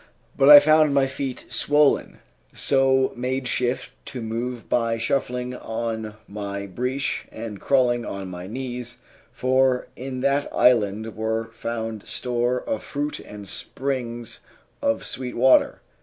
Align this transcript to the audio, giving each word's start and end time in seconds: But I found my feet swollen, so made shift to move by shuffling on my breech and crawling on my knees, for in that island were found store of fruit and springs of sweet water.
But 0.35 0.49
I 0.49 0.59
found 0.59 0.95
my 0.95 1.05
feet 1.05 1.45
swollen, 1.49 2.21
so 2.55 3.13
made 3.15 3.47
shift 3.47 3.91
to 4.07 4.19
move 4.19 4.67
by 4.67 4.97
shuffling 4.97 5.53
on 5.55 6.15
my 6.27 6.65
breech 6.65 7.27
and 7.31 7.61
crawling 7.61 8.03
on 8.03 8.27
my 8.27 8.47
knees, 8.47 8.97
for 9.31 9.89
in 9.95 10.21
that 10.21 10.51
island 10.51 11.15
were 11.15 11.51
found 11.51 12.07
store 12.07 12.61
of 12.63 12.81
fruit 12.81 13.19
and 13.19 13.47
springs 13.47 14.39
of 14.81 15.05
sweet 15.05 15.35
water. 15.37 15.81